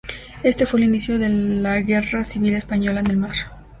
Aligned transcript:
Este 0.41 0.65
fue 0.65 0.79
el 0.79 0.87
inicio 0.87 1.19
de 1.19 1.29
la 1.29 1.79
Guerra 1.79 2.23
Civil 2.23 2.55
Española 2.55 3.01
en 3.01 3.11
el 3.11 3.17
mar. 3.17 3.35